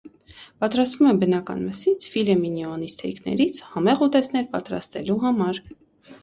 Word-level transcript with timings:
Պատրաստվում 0.63 1.09
է 1.09 1.11
բնական 1.23 1.59
մսից՝ 1.65 2.07
«ֆիլե 2.13 2.37
մինիոնի» 2.39 2.89
սթեյքներից 2.93 3.61
համեղ 3.75 4.03
ուտեստներ 4.07 4.49
պատրաստելու 4.57 5.21
համար։ 5.29 5.63